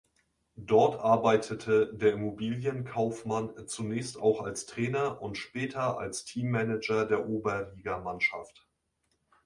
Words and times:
Dort 0.55 0.99
arbeitete 0.99 1.93
der 1.93 2.13
Immobilienkaufmann 2.13 3.53
zunächst 3.67 4.19
auch 4.19 4.41
als 4.41 4.65
Trainer 4.65 5.21
und 5.21 5.37
später 5.37 5.99
als 5.99 6.25
Teammanager 6.25 7.05
der 7.05 7.29
Oberliga-Mannschaft. 7.29 8.65